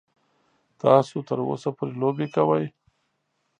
تاسو 0.81 1.15
تر 1.27 1.37
اوسه 1.47 1.69
پورې 1.77 1.93
لوبې 2.01 2.27
کوئ. 2.35 2.65